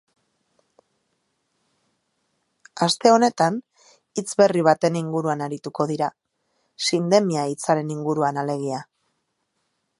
[2.85, 3.61] Aste honetan
[4.15, 6.11] hitz berri baten inguruan arituko dira,
[6.89, 8.85] sindemia hitzaren inguruan alegia.